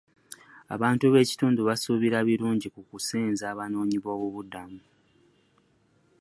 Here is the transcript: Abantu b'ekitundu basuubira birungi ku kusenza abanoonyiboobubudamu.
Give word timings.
Abantu 0.75 1.05
b'ekitundu 1.13 1.61
basuubira 1.69 2.17
birungi 2.27 2.67
ku 2.73 2.81
kusenza 2.89 3.43
abanoonyiboobubudamu. 3.53 4.81